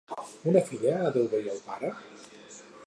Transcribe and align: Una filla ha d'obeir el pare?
Una 0.51 0.61
filla 0.69 0.95
ha 0.95 1.11
d'obeir 1.19 1.53
el 1.57 1.63
pare? 1.69 1.95